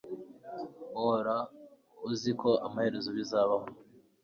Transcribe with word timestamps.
Uhora 0.97 1.35
uzi 2.11 2.31
ko 2.41 2.49
amaherezo 2.67 3.09
bizabaho 3.17 3.67